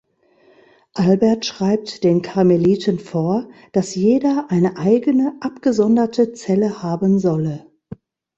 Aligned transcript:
Albert 0.95 1.45
schreibt 1.45 2.03
den 2.03 2.23
Karmeliten 2.23 2.97
vor, 2.97 3.47
dass 3.71 3.93
jeder 3.93 4.47
eine 4.49 4.75
eigene, 4.77 5.35
abgesonderte 5.41 6.33
Zelle 6.33 6.81
haben 6.81 7.19
solle. 7.19 7.67